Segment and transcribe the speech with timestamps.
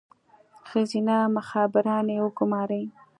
[0.69, 2.83] ښځینه مخبرانې وګوماري.